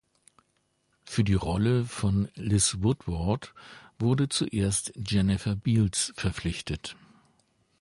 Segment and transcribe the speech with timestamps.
[1.05, 3.53] Für die Rolle von Liz Woodward
[3.99, 6.95] wurde zuerst Jennifer Beals verpflichtet.